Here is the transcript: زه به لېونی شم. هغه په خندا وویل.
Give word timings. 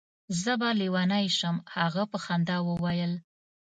زه 0.41 0.51
به 0.59 0.69
لېونی 0.79 1.27
شم. 1.37 1.55
هغه 1.75 2.03
په 2.11 2.17
خندا 2.23 2.57
وویل. 2.63 3.13